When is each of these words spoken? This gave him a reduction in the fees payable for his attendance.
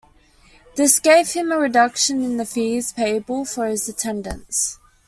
This 0.77 0.97
gave 0.97 1.33
him 1.33 1.51
a 1.51 1.59
reduction 1.59 2.23
in 2.23 2.37
the 2.37 2.45
fees 2.47 2.91
payable 2.91 3.45
for 3.45 3.67
his 3.67 3.87
attendance. 3.87 4.79